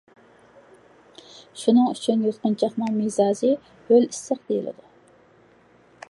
[1.63, 3.51] شۇنىڭ ئۈچۈن يۇتقۇنچاقنىڭ مىزاجى
[3.91, 4.89] ھۆل ئىسسىق دېيىلىدۇ.